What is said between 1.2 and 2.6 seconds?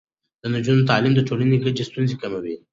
ټولنې ګډې ستونزې کموي.